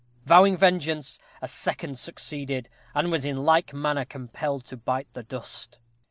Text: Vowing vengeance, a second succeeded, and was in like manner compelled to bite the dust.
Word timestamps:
Vowing 0.25 0.57
vengeance, 0.57 1.19
a 1.43 1.47
second 1.47 1.99
succeeded, 1.99 2.69
and 2.95 3.11
was 3.11 3.23
in 3.23 3.37
like 3.43 3.71
manner 3.71 4.03
compelled 4.03 4.65
to 4.65 4.75
bite 4.75 5.13
the 5.13 5.21
dust. 5.21 5.77